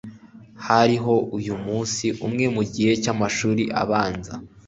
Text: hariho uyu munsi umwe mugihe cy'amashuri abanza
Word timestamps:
hariho 0.67 1.13
uyu 1.37 1.55
munsi 1.65 2.05
umwe 2.25 2.45
mugihe 2.55 2.91
cy'amashuri 3.01 3.63
abanza 3.81 4.33